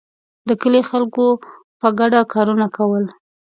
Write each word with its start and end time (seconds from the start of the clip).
د 0.47 0.49
کلي 0.61 0.81
خلکو 0.89 1.25
په 1.79 1.87
ګډه 1.99 2.21
کارونه 2.33 2.67
کول. 2.75 3.03